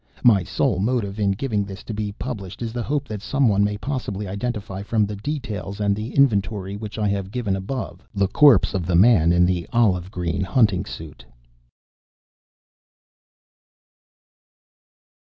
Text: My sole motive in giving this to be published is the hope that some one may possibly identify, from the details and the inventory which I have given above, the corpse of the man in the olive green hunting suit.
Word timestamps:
My 0.23 0.43
sole 0.43 0.79
motive 0.79 1.19
in 1.19 1.33
giving 1.33 1.63
this 1.63 1.83
to 1.83 1.93
be 1.93 2.11
published 2.13 2.63
is 2.63 2.73
the 2.73 2.81
hope 2.81 3.07
that 3.07 3.21
some 3.21 3.47
one 3.47 3.63
may 3.63 3.77
possibly 3.77 4.27
identify, 4.27 4.81
from 4.81 5.05
the 5.05 5.15
details 5.15 5.79
and 5.79 5.95
the 5.95 6.15
inventory 6.15 6.75
which 6.75 6.97
I 6.97 7.07
have 7.09 7.29
given 7.29 7.55
above, 7.55 8.01
the 8.11 8.27
corpse 8.27 8.73
of 8.73 8.87
the 8.87 8.95
man 8.95 9.31
in 9.31 9.45
the 9.45 9.69
olive 9.71 10.09
green 10.09 10.41
hunting 10.41 10.85
suit. 10.85 11.23